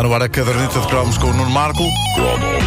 Está 0.00 0.08
no 0.08 0.14
ar 0.14 0.22
a 0.22 0.30
caderneta 0.30 0.80
de 0.80 0.86
cromos 0.86 1.18
com 1.18 1.26
o 1.26 1.32
Nuno 1.34 1.50
Marco. 1.50 1.82
Isto 1.82 2.59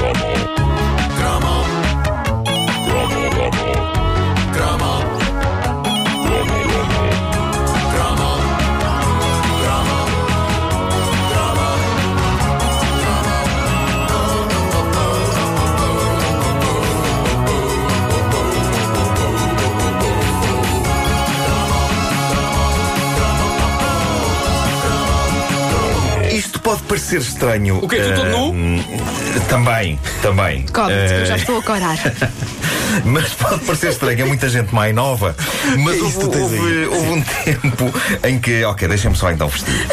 pode 27.14 27.20
parecer 27.20 27.22
estranho. 27.22 27.78
O 27.84 27.88
quê? 27.88 27.98
Tu 27.98 28.14
todo 28.14 28.26
nu? 28.30 28.80
eh, 28.80 29.40
Também, 29.50 30.00
também. 30.22 30.64
Que 30.64 30.80
eu 30.80 31.26
já 31.26 31.34
Eh, 31.34 31.38
estou 31.38 31.58
a 31.60 31.64
corar. 31.64 31.98
Mas 33.06 33.30
pode 33.34 33.60
parecer 33.66 33.90
estranho, 33.92 34.22
é 34.22 34.26
muita 34.26 34.48
gente 34.50 34.74
mais 34.74 34.94
nova. 34.94 35.36
Mas 35.80 36.00
houve, 36.02 36.18
houve- 36.40 36.86
houve 36.88 37.10
um 37.10 37.22
tempo 37.22 37.94
em 38.28 38.40
que. 38.40 38.64
Ok, 38.66 38.88
deixem-me 38.88 39.16
só 39.18 39.32
então 39.32 39.48
vestir. 39.48 39.88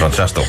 Pronto, 0.00 0.16
já 0.16 0.24
estou. 0.24 0.46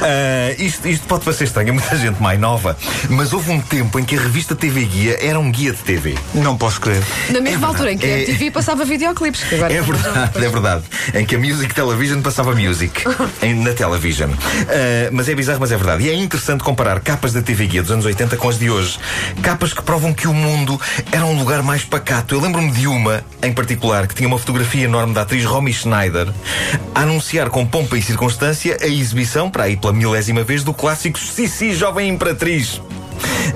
Ah, 0.00 0.54
isto, 0.58 0.88
isto 0.88 1.06
pode 1.06 1.24
parecer 1.26 1.44
estranho, 1.44 1.68
é 1.68 1.72
muita 1.72 1.94
gente 1.94 2.22
mais 2.22 2.40
nova, 2.40 2.74
mas 3.10 3.34
houve 3.34 3.50
um 3.50 3.60
tempo 3.60 3.98
em 3.98 4.04
que 4.04 4.16
a 4.16 4.20
revista 4.20 4.56
TV 4.56 4.82
Guia 4.86 5.18
era 5.20 5.38
um 5.38 5.50
guia 5.52 5.72
de 5.72 5.78
TV. 5.82 6.14
Não 6.32 6.56
posso 6.56 6.80
crer. 6.80 7.02
Na 7.28 7.38
mesma 7.38 7.68
altura 7.68 7.92
em 7.92 7.98
que 7.98 8.06
É- 8.06 8.22
a 8.22 8.24
TV 8.24 8.50
passava 8.50 8.82
videoclipes. 8.82 9.44
Que 9.44 9.56
agora 9.56 9.74
É 9.74 9.82
verdade, 9.82 10.30
é 10.44 10.48
verdade. 10.48 10.84
Em 11.12 11.26
que 11.26 11.36
a 11.36 11.38
Music 11.38 11.74
Television 11.74 12.22
passava 12.22 12.54
Music 12.54 13.02
em- 13.42 13.54
na 13.62 13.74
Television. 13.74 14.30
Ah, 14.32 15.10
mas 15.12 15.28
é 15.28 15.34
bizarro, 15.34 15.60
mas 15.60 15.70
é 15.70 15.76
verdade. 15.76 16.04
E 16.04 16.08
é 16.08 16.14
interessante 16.14 16.64
comparar 16.64 16.98
capas 17.00 17.34
da 17.34 17.42
TV 17.42 17.66
Guia 17.66 17.82
dos 17.82 17.90
anos 17.90 18.06
80 18.06 18.38
com 18.38 18.48
as 18.48 18.58
de 18.58 18.70
hoje. 18.70 18.98
Capas 19.42 19.74
que 19.74 19.82
provam 19.82 20.14
que 20.14 20.26
o 20.26 20.32
mundo 20.32 20.80
era 21.12 21.26
um 21.26 21.38
lugar 21.38 21.62
mais 21.62 21.84
pacato. 21.84 22.34
Eu 22.34 22.40
lembro-me 22.40 22.70
de 22.72 22.86
uma, 22.86 23.22
em 23.42 23.52
particular, 23.52 24.06
que 24.06 24.14
tinha 24.14 24.26
uma 24.26 24.38
fotografia 24.38 24.84
enorme 24.84 25.12
da 25.12 25.20
atriz 25.20 25.44
Romy 25.44 25.74
Schneider 25.74 26.28
a 26.94 27.00
anunciar 27.02 27.50
com 27.50 27.66
pompa 27.66 27.98
e 27.98 28.02
circunstância 28.02 28.78
a 28.80 28.93
exibição, 29.00 29.50
para 29.50 29.64
aí 29.64 29.76
pela 29.76 29.92
milésima 29.92 30.42
vez, 30.42 30.64
do 30.64 30.72
clássico 30.72 31.18
Sissi 31.18 31.74
Jovem 31.74 32.08
Imperatriz. 32.08 32.80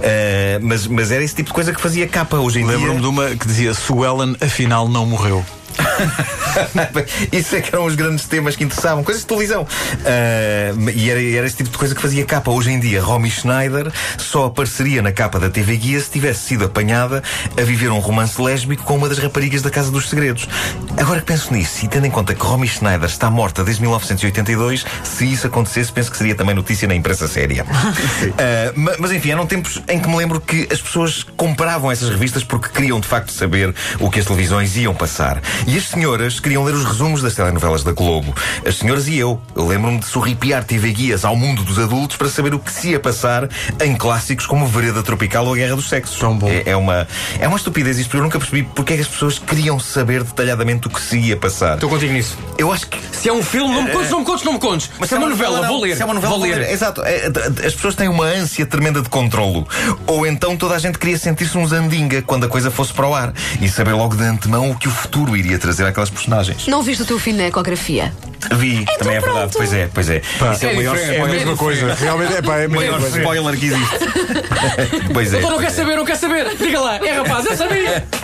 Ah, 0.03 0.58
mas, 0.62 0.86
mas 0.86 1.11
era 1.11 1.22
esse 1.22 1.34
tipo 1.34 1.48
de 1.48 1.55
coisa 1.55 1.72
que 1.72 1.81
fazia 1.81 2.06
capa 2.06 2.39
hoje 2.39 2.61
em 2.61 2.67
dia. 2.67 2.77
Lembro-me 2.77 3.00
de 3.00 3.06
uma 3.06 3.31
que 3.31 3.47
dizia 3.47 3.75
Suellen 3.75 4.36
afinal 4.41 4.89
não 4.89 5.06
morreu. 5.06 5.44
Isso 7.32 7.56
é 7.56 7.60
que 7.60 7.74
eram 7.74 7.84
os 7.86 7.94
grandes 7.94 8.24
temas 8.26 8.56
que 8.56 8.64
interessavam, 8.64 9.02
coisas 9.04 9.22
de 9.22 9.28
televisão. 9.28 9.66
Ah, 10.04 10.74
e 10.94 11.10
era, 11.10 11.22
era 11.22 11.46
esse 11.46 11.56
tipo 11.56 11.70
de 11.70 11.78
coisa 11.78 11.94
que 11.94 12.00
fazia 12.00 12.24
capa. 12.24 12.50
Hoje 12.50 12.70
em 12.70 12.80
dia, 12.80 13.02
Romy 13.02 13.30
Schneider 13.30 13.90
só 14.16 14.46
apareceria 14.46 15.02
na 15.02 15.12
capa 15.12 15.38
da 15.38 15.50
TV 15.50 15.76
Guia 15.76 16.00
se 16.00 16.10
tivesse 16.10 16.40
sido 16.40 16.64
apanhada 16.64 17.22
a 17.56 17.62
viver 17.62 17.90
um 17.90 17.98
romance 17.98 18.40
lésbico 18.40 18.82
com 18.84 18.96
uma 18.96 19.08
das 19.08 19.18
raparigas 19.18 19.62
da 19.62 19.70
Casa 19.70 19.90
dos 19.90 20.08
Segredos. 20.08 20.48
Agora 20.96 21.20
que 21.20 21.26
penso 21.26 21.52
nisso, 21.52 21.84
e 21.84 21.88
tendo 21.88 22.06
em 22.06 22.10
conta 22.10 22.34
que 22.34 22.42
Romy 22.44 22.66
Schneider 22.68 23.08
está 23.08 23.30
morta 23.30 23.62
desde 23.64 23.82
1982, 23.82 24.84
se 25.04 25.24
isso 25.32 25.46
acontecesse, 25.46 25.92
penso 25.92 26.10
que 26.10 26.16
seria 26.16 26.34
também 26.34 26.54
notícia 26.54 26.88
na 26.88 26.94
imprensa 26.94 27.28
séria. 27.28 27.64
Ma- 28.74 28.94
mas 28.98 29.12
enfim, 29.12 29.30
eram 29.30 29.46
tempos 29.46 29.82
em 29.88 29.98
que 30.00 30.08
me 30.08 30.16
lembro 30.16 30.40
que 30.40 30.68
as 30.70 30.80
pessoas 30.80 31.24
compravam 31.36 31.90
essas 31.90 32.08
revistas 32.08 32.42
porque 32.44 32.68
queriam 32.68 33.00
de 33.00 33.06
facto 33.06 33.32
saber 33.32 33.74
o 33.98 34.10
que 34.10 34.18
as 34.20 34.26
televisões 34.26 34.76
iam 34.76 34.94
passar. 34.94 35.40
E 35.70 35.77
as 35.77 35.84
senhoras 35.84 36.41
queriam 36.41 36.64
ler 36.64 36.74
os 36.74 36.83
resumos 36.83 37.20
das 37.20 37.34
telenovelas 37.34 37.84
da 37.84 37.92
Globo. 37.92 38.34
As 38.66 38.77
senhoras 38.78 39.06
e 39.06 39.19
eu. 39.19 39.38
Eu 39.55 39.66
lembro-me 39.66 39.98
de 39.98 40.06
sorripiar 40.06 40.64
TV 40.64 40.91
Guias 40.92 41.27
ao 41.27 41.36
mundo 41.36 41.62
dos 41.62 41.78
adultos 41.78 42.16
para 42.16 42.27
saber 42.30 42.55
o 42.55 42.58
que 42.58 42.72
se 42.72 42.88
ia 42.92 42.98
passar 42.98 43.47
em 43.84 43.94
clássicos 43.94 44.47
como 44.47 44.66
Vereda 44.66 45.02
Tropical 45.02 45.44
ou 45.44 45.52
a 45.52 45.56
Guerra 45.56 45.77
dos 45.77 45.86
Sexos. 45.91 46.19
Tão 46.19 46.38
bom. 46.38 46.48
É, 46.48 46.62
é 46.70 46.75
uma, 46.76 47.06
é 47.38 47.47
uma 47.47 47.59
estupidez 47.59 47.98
isto, 47.98 48.09
porque 48.09 48.16
eu 48.16 48.22
nunca 48.22 48.38
percebi 48.38 48.62
porque 48.62 48.94
é 48.94 48.97
que 48.97 49.03
as 49.03 49.09
pessoas 49.09 49.38
queriam 49.38 49.78
saber 49.78 50.25
detalhadamente 50.25 50.87
o 50.87 50.91
que 50.91 51.03
se 51.03 51.19
ia 51.19 51.37
passar. 51.37 51.75
Estou 51.75 51.91
contigo 51.91 52.15
nisso. 52.15 52.38
Eu 52.56 52.72
acho 52.72 52.87
que 52.87 52.98
Se 53.15 53.28
é 53.28 53.32
um 53.32 53.42
filme, 53.42 53.75
não 53.75 53.82
me 53.82 53.91
contes, 53.91 54.10
não 54.10 54.21
me 54.21 54.25
contes, 54.25 54.44
não 54.47 54.53
me 54.54 54.59
contes. 54.59 54.91
mas 54.98 55.10
se 55.10 55.15
é 55.16 55.19
uma 55.19 55.28
novela, 55.28 55.60
não. 55.60 55.69
vou 55.69 55.82
ler. 55.82 55.97
Se 55.97 56.00
é 56.03 56.04
uma 56.06 56.15
novela, 56.15 56.32
vou 56.38 56.42
ler. 56.42 56.71
Exato. 56.71 57.03
É, 57.04 57.28
d- 57.28 57.50
d- 57.50 57.66
As 57.66 57.75
pessoas 57.75 57.94
têm 57.94 58.09
uma 58.09 58.25
ânsia 58.25 58.65
tremenda 58.65 59.03
de 59.03 59.10
controlo. 59.10 59.69
Ou 60.06 60.26
então 60.26 60.56
toda 60.56 60.75
a 60.75 60.78
gente 60.78 60.98
queria 60.98 61.19
sentir-se 61.19 61.59
um 61.59 61.66
zandinga 61.69 62.22
quando 62.22 62.44
a 62.44 62.48
coisa 62.48 62.71
fosse 62.71 62.94
para 62.94 63.06
o 63.06 63.15
ar 63.15 63.34
e 63.60 63.69
saber 63.69 63.92
logo 63.92 64.16
de 64.16 64.25
antemão 64.25 64.71
o 64.71 64.75
que 64.78 64.88
o 64.88 64.91
futuro 64.91 65.37
iria 65.37 65.57
trazer 65.58 65.84
àquelas 65.86 66.10
personagens. 66.10 66.66
Não 66.66 66.82
viste 66.82 67.02
o 67.02 67.06
teu 67.06 67.19
filho 67.19 67.38
na 67.38 67.48
ecografia? 67.48 68.12
Vi, 68.56 68.84
também 68.98 69.16
é 69.16 69.20
verdade. 69.20 69.53
Pois 69.56 69.72
é, 69.72 69.88
pois 69.92 70.10
é. 70.10 70.22
Isso 70.53 70.66
É 70.66 70.72
o 70.72 70.76
maior, 70.76 70.97
É 70.97 71.03
a 71.03 71.14
é 71.14 71.26
mesma 71.26 71.56
coisa. 71.56 71.94
Realmente 71.94 72.34
é, 72.34 72.42
pá, 72.42 72.56
é 72.59 72.64
a 72.64 72.69
maior 72.69 73.00
coisa. 73.00 73.19
spoiler 73.19 73.59
que 73.59 73.66
existe. 73.66 73.98
pois 75.12 75.34
é. 75.34 75.38
Então 75.38 75.50
não 75.50 75.59
quer 75.59 75.66
é. 75.66 75.70
saber, 75.70 75.97
não 75.97 76.04
quer 76.04 76.16
saber. 76.16 76.56
Diga 76.56 76.81
lá, 76.81 76.97
é 76.97 77.12
rapaz, 77.12 77.47
eu 77.47 77.56
sabia. 77.56 78.06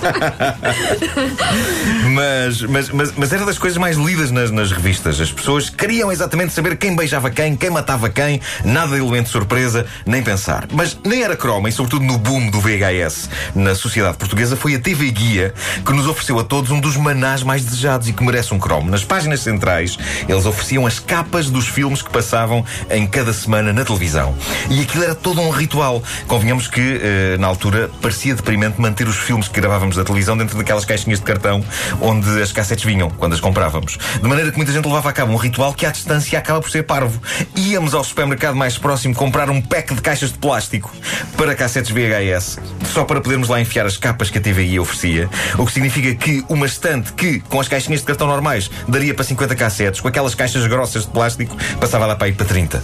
Mas, 2.14 2.60
mas, 2.62 2.90
mas, 2.90 3.12
mas 3.16 3.32
era 3.32 3.44
das 3.44 3.58
coisas 3.58 3.76
mais 3.78 3.96
lidas 3.96 4.30
nas, 4.30 4.50
nas 4.50 4.70
revistas. 4.70 5.20
As 5.20 5.32
pessoas 5.32 5.68
queriam 5.70 6.12
exatamente 6.12 6.52
saber 6.52 6.76
quem 6.76 6.94
beijava 6.94 7.30
quem, 7.30 7.56
quem 7.56 7.70
matava 7.70 8.08
quem, 8.08 8.40
nada 8.64 8.94
de 8.94 9.02
elemento 9.02 9.26
de 9.26 9.30
surpresa, 9.30 9.86
nem 10.06 10.22
pensar. 10.22 10.66
Mas 10.72 10.96
nem 11.04 11.22
era 11.22 11.36
croma, 11.36 11.68
e 11.68 11.72
sobretudo 11.72 12.04
no 12.04 12.18
boom 12.18 12.50
do 12.50 12.60
VHS 12.60 13.28
na 13.54 13.74
sociedade 13.74 14.16
portuguesa, 14.16 14.56
foi 14.56 14.74
a 14.74 14.78
TV 14.78 15.10
Guia 15.10 15.54
que 15.84 15.92
nos 15.92 16.06
ofereceu 16.06 16.38
a 16.38 16.44
todos 16.44 16.70
um 16.70 16.80
dos 16.80 16.96
manás 16.96 17.42
mais 17.42 17.64
desejados 17.64 18.08
e 18.08 18.12
que 18.12 18.22
merece 18.22 18.54
um 18.54 18.58
cromo. 18.58 18.90
Nas 18.90 19.04
páginas 19.04 19.40
centrais, 19.40 19.98
eles 20.28 20.46
ofereciam 20.46 20.86
as 20.86 20.98
capas 20.98 21.50
dos 21.50 21.66
filmes 21.66 22.02
que 22.02 22.10
passavam 22.10 22.64
em 22.90 23.06
cada 23.06 23.32
semana 23.32 23.72
na 23.72 23.84
televisão. 23.84 24.34
E 24.70 24.80
aquilo 24.80 25.04
era 25.04 25.14
todo 25.14 25.40
um 25.40 25.50
ritual. 25.50 26.02
Convenhamos 26.26 26.68
que, 26.68 27.00
eh, 27.02 27.36
na 27.38 27.46
altura, 27.46 27.90
parecia 28.00 28.34
deprimente 28.34 28.80
manter 28.80 29.08
os 29.08 29.16
filmes 29.16 29.48
que 29.48 29.60
gravávamos 29.60 29.96
da 29.96 30.04
televisão 30.04 30.36
dentro 30.36 30.56
daquelas 30.56 30.84
caixinhas 30.84 31.20
de 31.20 31.24
cartão 31.24 31.64
onde 32.00 32.42
as 32.42 32.52
cassetes 32.52 32.84
vinham 32.84 33.10
quando 33.10 33.34
as 33.34 33.40
comprávamos. 33.40 33.98
De 34.20 34.28
maneira 34.28 34.50
que 34.50 34.56
muita 34.56 34.72
gente 34.72 34.86
levava 34.86 35.10
a 35.10 35.12
cabo 35.12 35.32
um 35.32 35.36
ritual 35.36 35.72
que, 35.74 35.86
à 35.86 35.90
distância, 35.90 36.38
acaba 36.38 36.60
por 36.60 36.70
ser 36.70 36.84
parvo. 36.84 37.20
Íamos 37.56 37.94
ao 37.94 38.04
supermercado 38.04 38.56
mais 38.56 38.78
próximo 38.78 39.14
comprar 39.14 39.50
um 39.50 39.60
pack 39.60 39.94
de 39.94 40.00
caixas 40.00 40.32
de 40.32 40.38
plástico 40.38 40.92
para 41.36 41.54
cassetes 41.54 41.90
VHS, 41.90 42.58
só 42.94 43.04
para 43.04 43.20
podermos 43.20 43.48
lá 43.48 43.60
enfiar 43.60 43.86
as 43.86 43.96
capas 43.96 44.30
que 44.30 44.38
a 44.38 44.40
TVI 44.40 44.78
oferecia. 44.78 45.28
O 45.58 45.66
que 45.66 45.72
significa 45.72 46.14
que 46.14 46.44
uma 46.48 46.64
estante 46.64 47.12
que, 47.12 47.40
com 47.40 47.58
as 47.58 47.66
caixinhas 47.66 48.02
de 48.02 48.06
cartão 48.06 48.28
normais, 48.28 48.70
daria 48.86 49.12
para 49.12 49.24
50 49.24 49.52
cassetes, 49.56 50.00
com 50.00 50.06
aquelas 50.06 50.32
caixas 50.36 50.64
grossas 50.68 51.02
de 51.04 51.10
plástico, 51.10 51.56
passava 51.80 52.06
lá 52.06 52.14
para 52.14 52.28
ir 52.28 52.34
para 52.34 52.46
30. 52.46 52.80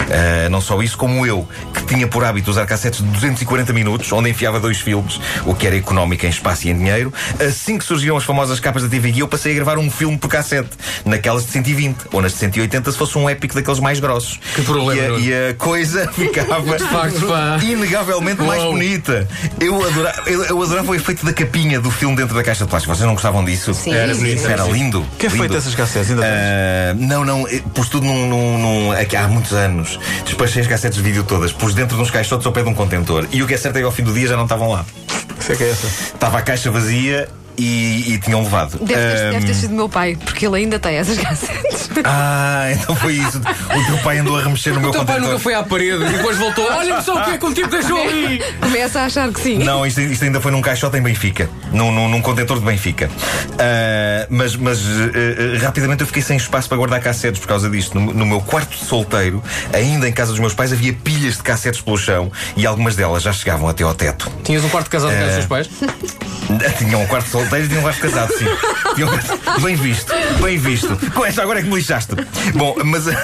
Ah, 0.00 0.48
não 0.50 0.60
só 0.60 0.82
isso, 0.82 0.98
como 0.98 1.24
eu, 1.24 1.48
que 1.72 1.86
tinha 1.86 2.06
por 2.06 2.22
hábito 2.22 2.50
usar 2.50 2.66
cassetes 2.66 3.00
de 3.00 3.06
240 3.06 3.72
minutos, 3.72 4.12
onde 4.12 4.28
enfiava 4.28 4.60
dois 4.60 4.82
filmes, 4.82 5.18
o 5.46 5.54
que 5.54 5.66
era 5.66 5.76
económico 5.76 6.26
em 6.26 6.28
espaço 6.28 6.66
e 6.66 6.70
em 6.70 6.76
dinheiro. 6.76 7.10
Assim 7.40 7.78
que 7.78 7.84
surgiram 7.84 8.18
as 8.18 8.24
famosas 8.24 8.60
capas 8.60 8.82
da 8.82 8.88
TV 8.90 9.12
Guia, 9.12 9.22
eu 9.22 9.28
passei 9.28 9.52
a 9.52 9.54
gravar 9.54 9.78
um 9.78 9.90
filme 9.90 10.18
por 10.18 10.28
cassete, 10.28 10.70
naquelas 11.06 11.46
de 11.46 11.52
120, 11.52 11.96
ou 12.12 12.20
nas 12.20 12.32
de 12.32 12.38
180, 12.38 12.92
se 12.92 12.98
fosse 12.98 13.16
um 13.16 13.30
épico 13.30 13.54
daqueles 13.54 13.80
mais 13.80 13.98
grossos. 13.98 14.38
Que 14.54 14.60
problema, 14.60 15.18
E 15.18 15.32
a, 15.32 15.46
e 15.46 15.50
a 15.50 15.54
coisa 15.54 16.06
ficava 16.12 16.78
facto, 16.78 17.26
inegavelmente 17.64 18.42
mais 18.42 18.62
bonita. 18.62 19.26
Eu 19.60 19.82
adorava, 19.86 20.22
eu, 20.30 20.44
eu 20.44 20.62
adorava 20.62 20.90
o 20.90 20.94
efeito 20.94 21.24
da 21.24 21.32
capinha 21.32 21.80
do 21.80 21.90
filme 21.90 22.16
dentro 22.16 22.34
da 22.34 22.42
caixa 22.42 22.64
de 22.64 22.70
plástico. 22.70 22.94
Vocês 22.94 23.06
não 23.06 23.14
gostavam 23.14 23.44
disso? 23.44 23.72
Sim. 23.72 23.94
Era 23.94 24.14
bonito, 24.14 24.36
Isso 24.36 24.48
era 24.48 24.64
lindo. 24.64 25.06
Quem 25.18 25.28
é 25.28 25.30
lindo. 25.32 25.42
feito 25.44 25.56
essas 25.56 25.74
cassetes? 25.74 26.10
Ainda? 26.10 26.22
Ah, 26.24 26.94
não, 26.94 27.24
não, 27.24 27.48
eh, 27.48 27.62
pus 27.72 27.88
tudo 27.88 28.04
num, 28.06 28.28
num, 28.28 28.58
num- 28.58 28.92
aqui 28.92 29.16
há 29.16 29.28
muitos 29.28 29.52
anos. 29.52 29.98
Despachei 30.24 30.62
as 30.62 30.68
cassetes 30.68 30.98
de 30.98 31.04
vídeo 31.04 31.22
todas, 31.24 31.52
pus 31.52 31.72
dentro 31.74 31.96
de 31.96 32.02
uns 32.02 32.10
caixotes 32.10 32.44
ao 32.46 32.52
pé 32.52 32.62
de 32.62 32.68
um 32.68 32.74
contentor. 32.74 33.26
E 33.32 33.42
o 33.42 33.46
que 33.46 33.54
é 33.54 33.56
certo 33.56 33.76
é 33.76 33.78
que 33.80 33.84
ao 33.86 33.92
fim 33.92 34.02
do 34.02 34.12
dia 34.12 34.26
já 34.26 34.36
não 34.36 34.44
estavam 34.44 34.70
lá. 34.70 34.84
Sei 35.40 35.56
que 35.56 35.62
é 35.64 35.70
essa. 35.70 35.86
Estava 35.86 36.38
a 36.38 36.42
caixa 36.42 36.70
vazia 36.70 37.28
e, 37.56 38.14
e 38.14 38.18
tinham 38.18 38.42
levado. 38.42 38.78
Deve 38.78 38.94
ter, 38.94 39.26
Ah, 39.26 39.30
deve 39.32 39.46
ter 39.46 39.54
sido 39.54 39.74
meu 39.74 39.88
pai, 39.88 40.16
porque 40.22 40.46
ele 40.46 40.56
ainda 40.56 40.78
tem 40.78 40.96
essas 40.96 41.18
cassetes. 41.18 41.90
Ah, 42.04 42.66
então 42.72 42.94
foi 42.96 43.14
isso. 43.14 43.38
O 43.38 43.86
teu 43.86 43.98
pai 43.98 44.18
andou 44.18 44.36
a 44.38 44.42
remexer 44.42 44.74
no 44.74 44.80
meu 44.80 44.90
O 44.90 44.92
teu 44.92 45.04
pai 45.04 45.14
contentor. 45.16 45.32
nunca 45.32 45.42
foi 45.42 45.54
à 45.54 45.62
parede 45.62 46.04
e 46.04 46.08
depois 46.16 46.36
voltou. 46.36 46.64
Olha-me 46.70 47.02
só 47.02 47.20
o 47.20 47.24
que 47.24 47.30
é 47.30 47.38
que 47.38 47.46
um 47.46 47.52
tipo 47.54 47.68
deixou 47.68 48.00
ali. 48.02 48.42
Começa 48.60 49.00
a 49.00 49.04
achar 49.04 49.32
que 49.32 49.40
sim. 49.40 49.58
Não, 49.58 49.86
isto, 49.86 50.00
isto 50.00 50.24
ainda 50.24 50.40
foi 50.40 50.50
num 50.52 50.60
caixote 50.62 50.96
em 50.96 51.02
Benfica, 51.02 51.48
num, 51.72 51.92
num, 51.92 52.08
num 52.08 52.20
contentor 52.22 52.58
de 52.58 52.64
Benfica. 52.64 53.10
Ah, 53.58 54.26
mas 54.30 54.56
mas 54.56 54.80
eh, 54.84 55.58
rapidamente 55.58 56.00
eu 56.00 56.06
fiquei 56.06 56.22
sem 56.22 56.36
espaço 56.36 56.68
para 56.68 56.76
guardar 56.78 57.00
cassetes 57.00 57.40
por 57.40 57.48
causa 57.48 57.68
disto. 57.70 57.98
No, 57.98 58.12
no 58.12 58.26
meu 58.26 58.40
quarto 58.40 58.76
de 58.76 58.84
solteiro, 58.84 59.42
ainda 59.72 60.08
em 60.08 60.12
casa 60.12 60.30
dos 60.30 60.40
meus 60.40 60.54
pais, 60.54 60.72
havia 60.72 60.92
pilhas 60.92 61.36
de 61.36 61.42
cassetes 61.42 61.80
pelo 61.80 61.96
chão 61.96 62.30
e 62.56 62.66
algumas 62.66 62.96
delas 62.96 63.22
já 63.22 63.32
chegavam 63.32 63.68
até 63.68 63.84
ao 63.84 63.94
teto. 63.94 64.30
Tinhas 64.42 64.64
um 64.64 64.68
quarto 64.68 64.86
de 64.86 64.90
casado 64.90 65.12
com 65.14 65.24
os 65.26 65.32
teus 65.32 65.46
pais? 65.46 65.68
Tinha 66.78 66.98
um 66.98 67.06
quarto 67.06 67.28
solteiro 67.28 67.64
e 67.64 67.68
tinha 67.68 67.80
um 67.80 67.82
quarto 67.82 68.00
casado, 68.00 68.32
sim. 68.36 68.46
Bem 69.62 69.76
visto, 69.76 70.12
bem 70.42 70.58
visto. 70.58 70.98
Com 71.12 71.24
esta 71.24 71.42
agora 71.42 71.60
é 71.60 71.62
que 71.62 71.68
me 71.68 71.76
lixaste. 71.76 72.14
Bom, 72.54 72.76
mas. 72.84 73.04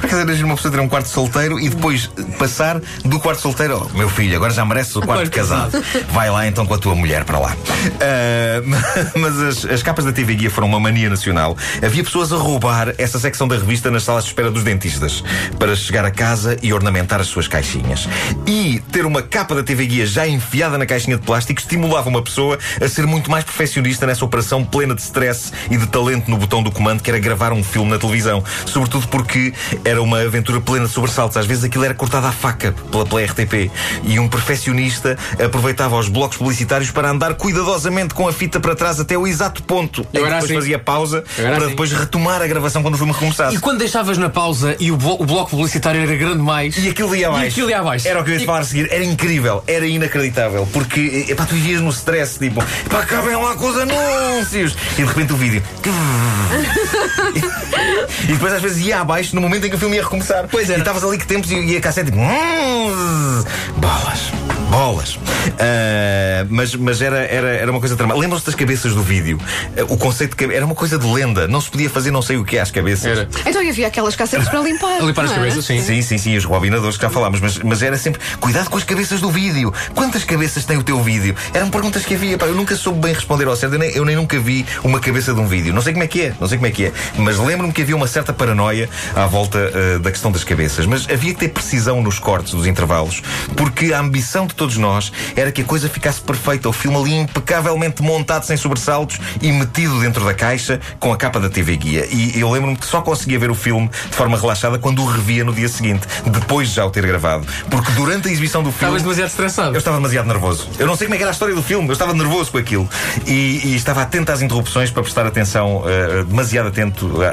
Porque 0.00 0.14
era 0.14 0.44
uma 0.44 0.56
pessoa 0.56 0.72
ter 0.72 0.80
um 0.80 0.88
quarto 0.88 1.08
solteiro 1.08 1.60
e 1.60 1.68
depois 1.68 2.10
passar 2.38 2.80
do 3.04 3.20
quarto 3.20 3.40
solteiro. 3.40 3.88
Oh, 3.90 3.96
meu 3.96 4.08
filho, 4.08 4.36
agora 4.36 4.52
já 4.52 4.64
mereces 4.64 4.96
o 4.96 5.02
quarto 5.02 5.30
casado. 5.30 5.72
Vai 6.10 6.30
lá 6.30 6.46
então 6.46 6.66
com 6.66 6.74
a 6.74 6.78
tua 6.78 6.94
mulher 6.94 7.24
para 7.24 7.38
lá. 7.38 7.56
Ah, 8.00 8.62
mas 9.16 9.38
as, 9.40 9.64
as 9.64 9.82
capas 9.82 10.04
da 10.04 10.12
TV 10.12 10.34
Guia 10.34 10.50
foram 10.50 10.68
uma 10.68 10.80
mania 10.80 11.08
nacional. 11.08 11.56
Havia 11.84 12.04
pessoas 12.04 12.32
a 12.32 12.36
roubar 12.36 12.94
essa 12.98 13.18
secção 13.18 13.46
da 13.46 13.56
revista 13.56 13.90
nas 13.90 14.02
salas 14.02 14.24
de 14.24 14.30
espera 14.30 14.50
dos 14.50 14.64
dentistas 14.64 15.22
para 15.58 15.74
chegar 15.76 16.04
a 16.04 16.10
casa 16.10 16.56
e 16.62 16.72
ornamentar 16.72 17.20
as 17.20 17.28
suas 17.28 17.46
caixinhas. 17.46 18.08
E 18.46 18.82
ter 18.90 19.06
uma 19.06 19.22
capa 19.22 19.54
da 19.54 19.62
TV 19.62 19.86
Guia 19.86 20.06
já 20.06 20.26
enfiada 20.26 20.76
na 20.76 20.86
caixinha 20.86 21.16
de 21.16 21.22
plástico 21.22 21.60
estimulava 21.60 22.08
uma 22.08 22.22
pessoa 22.22 22.58
a 22.80 22.88
ser 22.88 23.06
muito 23.06 23.21
mais 23.30 23.44
perfeccionista 23.44 24.06
nessa 24.06 24.24
operação 24.24 24.64
plena 24.64 24.94
de 24.94 25.02
stress 25.02 25.52
e 25.70 25.76
de 25.76 25.86
talento 25.86 26.30
no 26.30 26.36
botão 26.36 26.62
do 26.62 26.70
comando 26.70 27.02
que 27.02 27.10
era 27.10 27.18
gravar 27.18 27.52
um 27.52 27.62
filme 27.62 27.90
na 27.90 27.98
televisão. 27.98 28.42
Sobretudo 28.66 29.08
porque 29.08 29.52
era 29.84 30.00
uma 30.02 30.20
aventura 30.20 30.60
plena 30.60 30.86
de 30.86 30.92
sobressaltos. 30.92 31.36
Às 31.36 31.46
vezes 31.46 31.64
aquilo 31.64 31.84
era 31.84 31.94
cortado 31.94 32.26
à 32.26 32.32
faca 32.32 32.72
pela, 32.90 33.04
pela 33.06 33.22
RTP. 33.24 33.70
E 34.04 34.18
um 34.18 34.28
perfeccionista 34.28 35.16
aproveitava 35.44 35.96
os 35.96 36.08
blocos 36.08 36.36
publicitários 36.38 36.90
para 36.90 37.10
andar 37.10 37.34
cuidadosamente 37.34 38.14
com 38.14 38.28
a 38.28 38.32
fita 38.32 38.60
para 38.60 38.74
trás 38.74 39.00
até 39.00 39.16
o 39.16 39.26
exato 39.26 39.62
ponto. 39.62 40.02
em 40.02 40.04
que 40.04 40.16
era 40.18 40.26
depois 40.26 40.44
assim. 40.44 40.54
fazia 40.54 40.78
pausa 40.78 41.24
Eu 41.38 41.44
para 41.46 41.56
assim. 41.58 41.66
depois 41.68 41.92
retomar 41.92 42.42
a 42.42 42.46
gravação 42.46 42.82
quando 42.82 42.94
o 42.94 42.98
filme 42.98 43.12
recomeçasse. 43.12 43.56
E 43.56 43.60
quando 43.60 43.78
deixavas 43.78 44.18
na 44.18 44.28
pausa 44.30 44.76
e 44.78 44.90
o, 44.90 44.96
blo- 44.96 45.16
o 45.20 45.24
bloco 45.26 45.50
publicitário 45.50 46.00
era 46.00 46.14
grande 46.16 46.38
mais. 46.42 46.76
E 46.76 46.88
aquilo 46.88 47.14
ia 47.16 47.28
abaixo. 47.28 47.44
E 47.44 47.48
aquilo 47.48 47.70
ia 47.70 47.80
abaixo. 47.80 48.08
Era 48.08 48.20
o 48.20 48.24
que 48.24 48.30
eu 48.30 48.34
ia 48.36 48.42
E- 48.42 48.46
falar 48.46 48.60
a 48.60 48.64
seguir. 48.64 48.88
Era 48.92 49.04
incrível, 49.04 49.62
era 49.66 49.86
inacreditável. 49.86 50.68
Porque, 50.72 51.26
epá, 51.28 51.44
tu 51.46 51.54
vivias 51.54 51.80
no 51.80 51.90
stress, 51.90 52.38
tipo, 52.38 52.62
pá, 52.90 53.04
acabem 53.12 53.36
lá 53.36 53.54
com 53.54 53.68
os 53.68 53.78
anúncios. 53.78 54.76
E 54.92 54.96
de 54.96 55.04
repente 55.04 55.32
o 55.32 55.36
vídeo. 55.36 55.62
e 58.24 58.32
depois 58.32 58.52
às 58.52 58.62
vezes 58.62 58.84
ia 58.86 59.00
abaixo 59.00 59.34
no 59.34 59.40
momento 59.42 59.66
em 59.66 59.70
que 59.70 59.76
o 59.76 59.78
filme 59.78 59.96
ia 59.96 60.02
recomeçar. 60.02 60.46
Pois 60.50 60.68
era. 60.70 60.78
E 60.78 60.82
estavas 60.82 61.04
ali 61.04 61.18
que 61.18 61.26
tempos 61.26 61.50
e, 61.50 61.76
a 61.76 61.80
cassete 61.80 62.10
tipo. 62.10 62.22
"Hum, 62.22 63.44
Bolas. 63.76 64.32
Bolas. 64.72 65.18
Ah, 65.60 66.46
mas 66.48 66.74
mas 66.74 67.02
era, 67.02 67.18
era, 67.18 67.48
era 67.48 67.70
uma 67.70 67.78
coisa 67.78 67.94
tremenda. 67.94 68.18
Lembram-se 68.18 68.46
das 68.46 68.54
cabeças 68.54 68.94
do 68.94 69.02
vídeo? 69.02 69.38
Ah, 69.76 69.84
O 69.86 69.98
conceito 69.98 70.34
de 70.34 70.54
era 70.54 70.64
uma 70.64 70.74
coisa 70.74 70.98
de 70.98 71.06
lenda. 71.06 71.46
Não 71.46 71.60
se 71.60 71.70
podia 71.70 71.90
fazer 71.90 72.10
não 72.10 72.22
sei 72.22 72.38
o 72.38 72.44
que 72.44 72.58
às 72.58 72.70
cabeças. 72.70 73.04
Era. 73.04 73.28
Então 73.44 73.60
havia 73.60 73.86
aquelas 73.86 74.16
cassetes 74.16 74.48
para 74.48 74.60
limpar. 74.60 74.96
A 75.02 75.04
limpar 75.04 75.26
as 75.26 75.32
é? 75.32 75.34
cabeças, 75.34 75.64
sim. 75.66 75.82
Sim, 75.82 76.00
sim, 76.00 76.16
sim, 76.16 76.36
os 76.38 76.44
rebobinadores 76.44 76.96
que 76.96 77.02
já 77.02 77.10
falámos, 77.10 77.38
mas, 77.40 77.58
mas 77.58 77.82
era 77.82 77.98
sempre 77.98 78.22
cuidado 78.40 78.70
com 78.70 78.78
as 78.78 78.84
cabeças 78.84 79.20
do 79.20 79.30
vídeo. 79.30 79.72
Quantas 79.94 80.24
cabeças 80.24 80.64
tem 80.64 80.78
o 80.78 80.82
teu 80.82 81.02
vídeo? 81.02 81.36
Eram 81.52 81.68
perguntas 81.68 82.04
que 82.06 82.14
havia, 82.14 82.38
pá, 82.38 82.46
eu 82.46 82.54
nunca 82.54 82.74
soube 82.74 83.00
bem 83.00 83.12
responder 83.12 83.46
ao 83.48 83.56
certo, 83.56 83.74
eu 83.74 83.78
nem, 83.78 83.90
eu 83.90 84.04
nem 84.06 84.16
nunca 84.16 84.38
vi 84.40 84.64
uma 84.82 85.00
cabeça 85.00 85.34
de 85.34 85.40
um 85.40 85.46
vídeo. 85.46 85.74
Não 85.74 85.82
sei 85.82 85.92
como 85.92 86.04
é 86.04 86.06
que 86.06 86.22
é, 86.22 86.34
não 86.40 86.48
sei 86.48 86.56
como 86.56 86.66
é 86.66 86.70
que 86.70 86.86
é, 86.86 86.92
mas 87.18 87.38
lembro-me 87.38 87.72
que 87.74 87.82
havia 87.82 87.94
uma 87.96 88.06
certa 88.06 88.32
paranoia 88.32 88.88
à 89.14 89.26
volta 89.26 89.58
eh, 89.58 89.98
da 89.98 90.10
questão 90.10 90.32
das 90.32 90.44
cabeças, 90.44 90.86
mas 90.86 91.06
havia 91.10 91.34
que 91.34 91.40
ter 91.40 91.48
precisão 91.48 92.00
nos 92.02 92.18
cortes 92.18 92.54
dos 92.54 92.66
intervalos, 92.66 93.22
porque 93.56 93.92
a 93.92 94.00
ambição 94.00 94.46
de 94.46 94.54
todos 94.62 94.76
nós 94.76 95.10
era 95.34 95.50
que 95.50 95.62
a 95.62 95.64
coisa 95.64 95.88
ficasse 95.88 96.20
perfeita, 96.20 96.68
o 96.68 96.72
filme 96.72 96.96
ali 96.96 97.14
impecavelmente 97.14 98.00
montado 98.00 98.44
sem 98.44 98.56
sobressaltos 98.56 99.18
e 99.40 99.50
metido 99.50 99.98
dentro 99.98 100.24
da 100.24 100.32
caixa 100.32 100.78
com 101.00 101.12
a 101.12 101.16
capa 101.16 101.40
da 101.40 101.48
TV 101.50 101.76
Guia. 101.76 102.06
E 102.08 102.38
eu 102.38 102.48
lembro-me 102.48 102.76
que 102.76 102.86
só 102.86 103.00
conseguia 103.02 103.40
ver 103.40 103.50
o 103.50 103.54
filme 103.56 103.88
de 103.88 104.14
forma 104.16 104.38
relaxada 104.38 104.78
quando 104.78 105.02
o 105.02 105.06
revia 105.06 105.42
no 105.42 105.52
dia 105.52 105.68
seguinte, 105.68 106.06
depois 106.26 106.68
de 106.68 106.76
já 106.76 106.84
o 106.86 106.90
ter 106.90 107.04
gravado. 107.04 107.44
Porque 107.68 107.90
durante 107.92 108.28
a 108.28 108.30
exibição 108.30 108.62
do 108.62 108.70
filme. 108.70 108.84
Estavas 108.84 109.02
demasiado 109.02 109.28
estressado. 109.28 109.74
Eu 109.74 109.78
estava 109.78 109.96
demasiado 109.96 110.26
nervoso. 110.28 110.68
Eu 110.78 110.86
não 110.86 110.94
sei 110.94 111.08
como 111.08 111.14
é 111.14 111.18
que 111.18 111.24
era 111.24 111.32
a 111.32 111.34
história 111.34 111.54
do 111.56 111.62
filme, 111.62 111.88
eu 111.88 111.92
estava 111.92 112.14
nervoso 112.14 112.52
com 112.52 112.58
aquilo. 112.58 112.88
E, 113.26 113.60
e 113.64 113.74
estava 113.74 114.02
atento 114.02 114.30
às 114.30 114.42
interrupções 114.42 114.90
para 114.92 115.02
prestar 115.02 115.26
atenção, 115.26 115.82
eh, 115.88 116.22
demasiado 116.22 116.68
atento 116.68 117.20
a- 117.20 117.26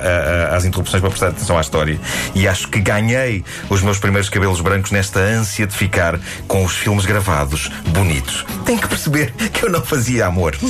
a- 0.53 0.55
às 0.57 0.65
interrupções 0.65 0.99
para 0.99 1.09
prestar 1.11 1.27
atenção 1.27 1.57
à 1.59 1.61
história. 1.61 1.99
E 2.33 2.47
acho 2.47 2.67
que 2.69 2.79
ganhei 2.79 3.43
os 3.69 3.83
meus 3.83 3.99
primeiros 3.99 4.29
cabelos 4.29 4.61
brancos 4.61 4.89
nesta 4.89 5.19
ânsia 5.19 5.67
de 5.67 5.75
ficar 5.75 6.19
com 6.47 6.63
os 6.65 6.73
filmes 6.73 7.05
gravados 7.05 7.18
bonitos. 7.89 8.45
Tem 8.65 8.77
que 8.77 8.87
perceber 8.87 9.31
que 9.31 9.65
eu 9.65 9.69
não 9.69 9.81
fazia 9.81 10.25
amor. 10.25 10.55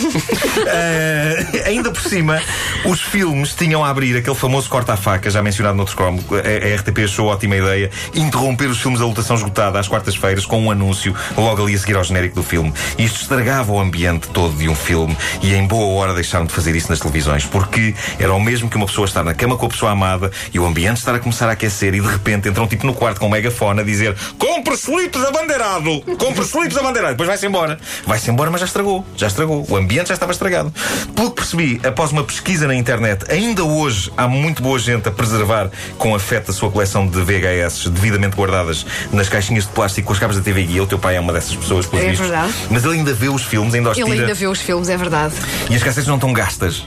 Eh, 0.72 1.64
ainda 1.66 1.90
por 1.92 2.02
cima, 2.02 2.42
os 2.86 3.02
filmes 3.02 3.56
tinham 3.56 3.84
a 3.84 3.90
abrir 3.90 4.16
aquele 4.18 4.36
famoso 4.36 4.70
corta-faca, 4.70 5.30
já 5.30 5.42
mencionado 5.42 5.76
noutros 5.76 5.96
cromo. 5.96 6.24
A, 6.32 6.74
a 6.74 6.76
RTP 6.76 7.06
achou 7.06 7.28
ótima 7.28 7.56
ideia 7.56 7.90
interromper 8.14 8.70
os 8.70 8.80
filmes 8.80 9.00
da 9.00 9.06
lotação 9.06 9.36
esgotada 9.36 9.80
às 9.80 9.88
quartas-feiras 9.88 10.46
com 10.46 10.62
um 10.62 10.70
anúncio 10.70 11.16
logo 11.38 11.64
ali 11.64 11.76
a 11.76 11.80
seguir 11.80 11.96
ao 11.96 12.04
genérico 12.04 12.36
do 12.36 12.44
filme. 12.44 12.74
Isto 12.98 13.22
estragava 13.22 13.72
o 13.72 13.80
ambiente 13.80 14.28
todo 14.30 14.56
de 14.56 14.70
um 14.70 14.76
filme 14.76 15.18
e 15.42 15.54
em 15.54 15.66
boa 15.66 16.00
hora 16.00 16.14
deixaram 16.14 16.46
de 16.46 16.54
fazer 16.54 16.76
isso 16.76 16.90
nas 16.90 17.00
televisões, 17.00 17.46
porque 17.46 17.96
era 18.20 18.34
o 18.34 18.40
mesmo 18.40 18.70
que 18.70 18.78
uma 18.78 18.86
pessoa 18.86 19.06
estar 19.06 19.24
na 19.24 19.34
cama 19.34 19.58
com 19.58 19.66
a 19.66 19.70
pessoa 19.70 19.92
amada 19.92 20.32
e 20.54 20.60
o 20.60 20.66
ambiente 20.66 20.98
estar 20.98 21.16
a 21.16 21.20
começar 21.20 21.50
a 21.50 21.54
aquecer 21.54 21.94
e 21.94 22.02
de 22.02 22.08
repente 22.08 22.50
entra 22.50 22.62
um 22.62 22.68
tipo 22.68 22.86
no 22.86 22.94
quarto 22.94 23.20
com 23.20 23.28
um 23.28 23.30
megafone 23.30 23.80
a 23.80 23.84
dizer 23.84 24.16
compre 24.38 24.76
slips 24.76 25.24
abandeirado! 25.24 26.02
Compre 26.18 26.39
slips 26.44 26.78
abandeirado! 26.78 27.14
Depois 27.14 27.28
vai-se 27.28 27.46
embora. 27.46 27.78
Vai-se 28.06 28.30
embora, 28.30 28.50
mas 28.52 28.62
já 28.62 28.66
estragou. 28.68 29.06
Já 29.16 29.28
estragou. 29.28 29.66
O 29.70 29.76
ambiente 29.76 30.08
já 30.08 30.14
estava 30.14 30.32
estragado. 30.32 30.74
Pelo 31.16 31.30
que 31.32 31.36
percebi, 31.38 31.82
após 31.84 32.12
uma 32.12 32.24
pesquisa 32.24 32.68
na 32.68 32.76
internet, 32.76 33.26
ainda 33.32 33.64
hoje 33.64 34.12
há 34.18 34.28
muito 34.28 34.62
boa 34.62 34.78
gente 34.80 35.08
a 35.08 35.12
preservar 35.12 35.70
com 35.98 36.14
afeto 36.16 36.52
a 36.52 36.54
sua 36.54 36.70
coleção 36.72 37.08
de 37.08 37.20
VHS 37.22 37.88
devidamente 37.90 38.36
guardadas 38.36 38.86
nas 39.12 39.28
caixinhas 39.30 39.66
de 39.66 39.70
plástico 39.72 40.08
com 40.08 40.14
as 40.14 40.20
cabos 40.20 40.38
da 40.38 40.42
TV 40.44 40.64
Guia. 40.64 40.84
O 40.84 40.88
teu 40.88 41.00
pai 41.00 41.16
é 41.16 41.20
uma 41.20 41.34
dessas 41.34 41.56
pessoas, 41.56 41.86
pelos 41.86 42.06
É 42.06 42.10
vistos. 42.10 42.28
verdade. 42.28 42.54
Mas 42.70 42.84
ele 42.86 42.96
ainda 42.96 43.14
vê 43.14 43.30
os 43.30 43.44
filmes, 43.44 43.74
ainda 43.74 43.92
os 43.92 43.98
Ele 43.98 44.12
ainda 44.12 44.34
vê 44.34 44.48
os 44.48 44.60
filmes, 44.60 44.90
é 44.90 44.98
verdade. 44.98 45.34
E 45.70 45.76
as 45.76 45.84
cassetes 45.84 46.08
não 46.08 46.16
estão 46.16 46.32
gastas. 46.34 46.84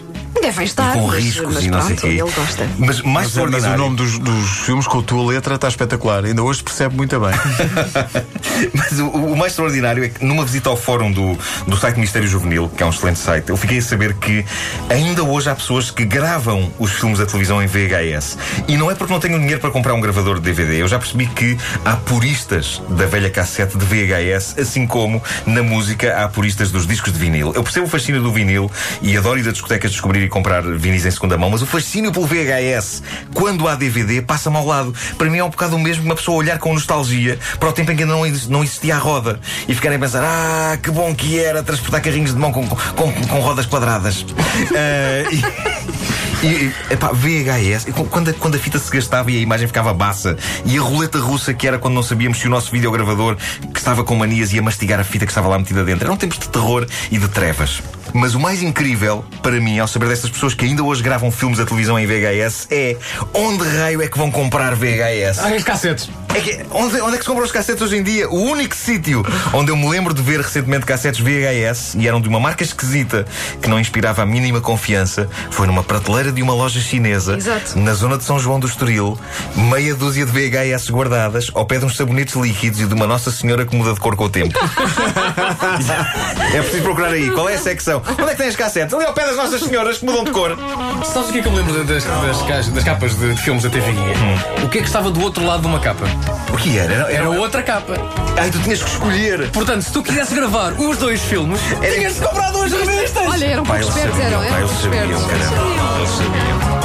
Devem 0.52 0.64
estar. 0.66 0.92
com 0.92 1.06
mas, 1.08 1.24
riscos 1.24 1.54
mas 1.54 1.64
e 1.64 1.70
não 1.70 1.80
sei 1.82 1.94
o 1.94 1.98
pronto, 1.98 2.00
quê. 2.00 2.22
ele 2.22 2.30
gosta. 2.30 2.68
Mas 2.78 3.00
mais 3.02 3.02
Mas, 3.02 3.02
é- 3.02 3.06
mas 3.12 3.26
extraordinário. 3.26 3.74
o 3.74 3.78
nome 3.78 3.96
dos, 3.96 4.18
dos 4.18 4.50
filmes 4.60 4.86
com 4.86 4.98
a 4.98 5.02
tua 5.02 5.26
letra 5.32 5.54
está 5.54 5.68
espetacular. 5.68 6.24
Ainda 6.24 6.42
hoje 6.42 6.62
percebe 6.62 6.94
muito 6.96 7.18
bem. 7.18 7.30
Mas 8.74 8.98
o, 8.98 9.06
o 9.08 9.36
mais 9.36 9.52
extraordinário 9.52 10.04
é 10.04 10.08
que 10.08 10.24
numa 10.24 10.44
visita 10.44 10.68
ao 10.68 10.76
fórum 10.76 11.10
do, 11.10 11.36
do 11.66 11.76
site 11.76 11.98
Mistério 11.98 12.28
Juvenil, 12.28 12.70
que 12.76 12.82
é 12.82 12.86
um 12.86 12.90
excelente 12.90 13.18
site, 13.18 13.48
eu 13.50 13.56
fiquei 13.56 13.78
a 13.78 13.82
saber 13.82 14.14
que 14.14 14.44
ainda 14.88 15.22
hoje 15.24 15.48
há 15.48 15.54
pessoas 15.54 15.90
que 15.90 16.04
gravam 16.04 16.70
os 16.78 16.90
filmes 16.92 17.18
da 17.18 17.26
televisão 17.26 17.62
em 17.62 17.66
VHS. 17.66 18.36
E 18.68 18.76
não 18.76 18.90
é 18.90 18.94
porque 18.94 19.12
não 19.12 19.20
tenho 19.20 19.38
dinheiro 19.38 19.60
para 19.60 19.70
comprar 19.70 19.94
um 19.94 20.00
gravador 20.00 20.36
de 20.36 20.42
DVD. 20.42 20.82
Eu 20.82 20.88
já 20.88 20.98
percebi 20.98 21.26
que 21.26 21.56
há 21.84 21.96
puristas 21.96 22.82
da 22.90 23.06
velha 23.06 23.30
cassete 23.30 23.76
de 23.78 23.84
VHS, 23.84 24.58
assim 24.58 24.86
como 24.86 25.22
na 25.46 25.62
música 25.62 26.22
há 26.22 26.28
puristas 26.28 26.70
dos 26.70 26.86
discos 26.86 27.12
de 27.12 27.18
vinil. 27.18 27.52
Eu 27.54 27.62
percebo 27.62 27.86
o 27.86 27.88
fascínio 27.88 28.22
do 28.22 28.32
vinil 28.32 28.70
e 29.00 29.16
adoro 29.16 29.38
ir 29.38 29.48
a 29.48 29.52
discotecas 29.52 29.90
descobrir 29.92 30.22
e 30.24 30.28
comprar 30.28 30.41
vinis 30.76 31.04
em 31.06 31.10
segunda 31.10 31.36
mão, 31.38 31.50
mas 31.50 31.62
o 31.62 31.66
fascínio 31.66 32.12
pelo 32.12 32.26
VHS, 32.26 33.02
quando 33.34 33.66
há 33.68 33.74
DVD, 33.74 34.20
passa-me 34.22 34.56
ao 34.56 34.66
lado. 34.66 34.94
Para 35.16 35.30
mim 35.30 35.38
é 35.38 35.44
um 35.44 35.50
bocado 35.50 35.76
o 35.76 35.78
mesmo 35.78 36.02
que 36.02 36.08
uma 36.08 36.16
pessoa 36.16 36.36
olhar 36.38 36.58
com 36.58 36.72
nostalgia 36.74 37.38
para 37.58 37.68
o 37.68 37.72
tempo 37.72 37.90
em 37.92 37.96
que 37.96 38.02
ainda 38.02 38.14
não, 38.14 38.26
exi- 38.26 38.50
não 38.50 38.62
existia 38.62 38.96
a 38.96 38.98
roda 38.98 39.40
e 39.68 39.74
ficarem 39.74 39.96
a 39.96 40.00
pensar: 40.00 40.22
ah, 40.24 40.76
que 40.82 40.90
bom 40.90 41.14
que 41.14 41.38
era 41.38 41.62
transportar 41.62 42.00
carrinhos 42.02 42.32
de 42.32 42.38
mão 42.38 42.52
com, 42.52 42.66
com, 42.68 43.12
com 43.12 43.40
rodas 43.40 43.66
quadradas. 43.66 44.24
Eh, 44.74 45.24
e, 45.32 46.31
e, 46.42 46.72
epá, 46.90 47.10
VHS, 47.12 47.86
quando 48.10 48.30
a, 48.30 48.32
quando 48.32 48.54
a 48.56 48.58
fita 48.58 48.78
se 48.78 48.90
gastava 48.90 49.30
e 49.30 49.38
a 49.38 49.40
imagem 49.40 49.66
ficava 49.66 49.94
baça, 49.94 50.36
e 50.64 50.76
a 50.76 50.80
roleta 50.80 51.18
russa 51.18 51.54
que 51.54 51.66
era 51.66 51.78
quando 51.78 51.94
não 51.94 52.02
sabíamos 52.02 52.38
se 52.38 52.46
o 52.46 52.50
nosso 52.50 52.70
videogravador 52.72 53.36
que 53.72 53.78
estava 53.78 54.02
com 54.02 54.14
manias 54.14 54.52
ia 54.52 54.62
mastigar 54.62 54.98
a 54.98 55.04
fita 55.04 55.24
que 55.24 55.30
estava 55.30 55.48
lá 55.48 55.58
metida 55.58 55.84
dentro. 55.84 56.04
Eram 56.04 56.16
tempos 56.16 56.38
de 56.38 56.48
terror 56.48 56.86
e 57.10 57.18
de 57.18 57.28
trevas. 57.28 57.82
Mas 58.12 58.34
o 58.34 58.40
mais 58.40 58.62
incrível 58.62 59.24
para 59.42 59.58
mim, 59.60 59.78
ao 59.78 59.88
saber 59.88 60.08
destas 60.08 60.30
pessoas 60.30 60.54
que 60.54 60.64
ainda 60.64 60.82
hoje 60.82 61.02
gravam 61.02 61.30
filmes 61.30 61.58
da 61.58 61.64
televisão 61.64 61.98
em 61.98 62.06
VHS, 62.06 62.68
é 62.70 62.96
onde 63.32 63.64
raio 63.64 64.02
é 64.02 64.08
que 64.08 64.18
vão 64.18 64.30
comprar 64.30 64.74
VHS? 64.74 65.38
Ah, 65.38 65.48
as 65.48 65.62
cassetes. 65.62 66.10
É 66.34 66.40
que, 66.40 66.64
onde, 66.70 67.00
onde 67.00 67.14
é 67.14 67.18
que 67.18 67.24
se 67.24 67.28
compram 67.28 67.44
os 67.44 67.52
cassetes 67.52 67.82
hoje 67.82 67.98
em 67.98 68.02
dia? 68.02 68.28
O 68.30 68.40
único 68.40 68.74
sítio 68.74 69.22
onde 69.52 69.70
eu 69.70 69.76
me 69.76 69.86
lembro 69.88 70.14
de 70.14 70.22
ver 70.22 70.40
recentemente 70.40 70.86
cassetes 70.86 71.20
VHS 71.20 71.94
e 71.98 72.08
eram 72.08 72.20
de 72.20 72.28
uma 72.28 72.40
marca 72.40 72.62
esquisita 72.62 73.26
que 73.60 73.68
não 73.68 73.78
inspirava 73.78 74.22
a 74.22 74.26
mínima 74.26 74.60
confiança 74.60 75.28
foi 75.50 75.66
numa 75.66 75.82
prateleira 75.82 76.32
de 76.32 76.42
uma 76.42 76.54
loja 76.54 76.80
chinesa 76.80 77.36
Exato. 77.36 77.78
na 77.78 77.92
zona 77.92 78.16
de 78.16 78.24
São 78.24 78.38
João 78.38 78.58
do 78.58 78.66
Estoril, 78.66 79.18
meia 79.54 79.94
dúzia 79.94 80.24
de 80.24 80.32
VHS 80.32 80.88
guardadas 80.90 81.50
ao 81.54 81.66
pé 81.66 81.78
de 81.78 81.84
uns 81.84 81.96
sabonetes 81.96 82.34
líquidos 82.34 82.80
e 82.80 82.86
de 82.86 82.94
uma 82.94 83.06
Nossa 83.06 83.30
Senhora 83.30 83.66
que 83.66 83.76
muda 83.76 83.92
de 83.92 84.00
cor 84.00 84.16
com 84.16 84.24
o 84.24 84.30
tempo. 84.30 84.58
é 86.54 86.60
preciso 86.62 86.82
procurar 86.82 87.08
aí. 87.08 87.30
Qual 87.30 87.48
é 87.48 87.54
a 87.54 87.58
secção? 87.58 88.02
Onde 88.10 88.22
é 88.22 88.30
que 88.30 88.36
tem 88.36 88.48
as 88.48 88.56
cassetes? 88.56 88.94
Ali 88.94 89.04
ao 89.04 89.12
pé 89.12 89.26
das 89.26 89.36
Nossas 89.36 89.60
Senhoras 89.60 89.98
que 89.98 90.06
mudam 90.06 90.24
de 90.24 90.30
cor. 90.30 90.56
Sabes 91.04 91.28
o 91.28 91.32
que 91.32 91.40
é 91.40 91.42
que 91.42 91.48
eu 91.48 91.52
me 91.52 91.58
lembro 91.58 91.84
das, 91.84 92.04
das, 92.04 92.68
das 92.68 92.84
capas 92.84 93.14
de, 93.16 93.34
de 93.34 93.42
filmes 93.42 93.62
da 93.62 93.70
TV 93.70 93.92
Guia? 93.92 94.64
O 94.64 94.68
que 94.68 94.78
é 94.78 94.80
que 94.80 94.86
estava 94.86 95.10
do 95.10 95.20
outro 95.20 95.44
lado 95.44 95.60
de 95.60 95.66
uma 95.66 95.78
capa? 95.78 96.06
O 96.52 96.56
que 96.56 96.78
era? 96.78 96.92
Era, 96.92 97.12
Era 97.12 97.30
outra 97.30 97.62
capa. 97.62 97.94
Ai, 98.38 98.50
tu 98.50 98.58
tinhas 98.60 98.82
que 98.82 98.90
escolher. 98.90 99.50
Portanto, 99.50 99.82
se 99.82 99.92
tu 99.92 100.02
quisesse 100.02 100.34
gravar 100.34 100.72
os 100.74 100.96
dois 100.98 101.20
filmes, 101.22 101.60
Era- 101.80 101.94
tinhas 101.94 102.14
de 102.14 102.20
comprar 102.20 102.50
duas 102.52 102.70
revistas. 102.72 103.28
Olha, 103.28 103.44
eram 103.46 103.64
poucos 103.64 103.88
espertos, 103.88 104.20
eram. 104.20 104.42
eram 104.42 104.56
eles 104.58 104.70
poucos 104.70 104.82
sabiam, 104.82 105.20
espertos. 105.20 105.48
caramba. 105.50 105.98
Eles 105.98 106.10
sabiam. 106.10 106.82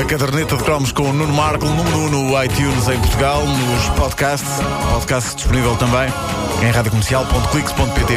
A 0.00 0.04
caderneta 0.04 0.56
de 0.56 0.62
cromos 0.62 0.92
com 0.92 1.02
o 1.02 1.12
Nuno 1.12 1.32
Marco, 1.32 1.66
número 1.66 1.98
1 1.98 2.08
no 2.10 2.42
iTunes 2.44 2.88
em 2.88 2.98
Portugal, 3.00 3.44
nos 3.44 3.88
podcasts, 3.98 4.48
podcast 4.92 5.34
disponível 5.36 5.76
também 5.76 6.08
em 6.62 6.70
radiocomercial.clix.pt. 6.70 8.14